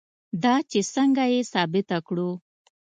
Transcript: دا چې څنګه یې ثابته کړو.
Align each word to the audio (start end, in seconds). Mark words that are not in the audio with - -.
دا 0.43 0.55
چې 0.71 0.79
څنګه 0.93 1.23
یې 1.33 1.41
ثابته 1.53 1.97
کړو. 2.07 2.29